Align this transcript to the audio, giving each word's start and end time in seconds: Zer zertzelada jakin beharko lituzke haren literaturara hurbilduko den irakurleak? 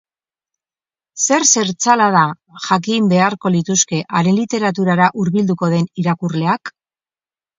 Zer 1.25 1.43
zertzelada 1.49 2.23
jakin 2.63 3.11
beharko 3.11 3.51
lituzke 3.57 4.01
haren 4.21 4.39
literaturara 4.39 5.11
hurbilduko 5.23 5.69
den 5.75 5.85
irakurleak? 6.05 6.73